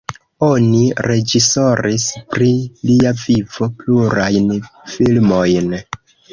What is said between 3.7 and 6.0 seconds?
plurajn filmojn.